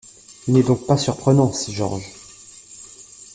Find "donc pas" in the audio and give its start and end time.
0.63-0.97